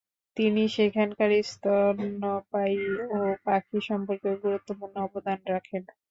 [0.37, 2.79] তিনি সেখানকার স্তন্যপায়ী
[3.09, 5.81] ও পাখি সম্পর্কে গুরুত্বপূর্ণ অবদান রাখেন।